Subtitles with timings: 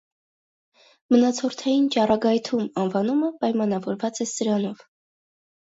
[1.15, 4.85] «Մնացորդային ճառագայթում» անվանումը պայմանավորված է սրանով։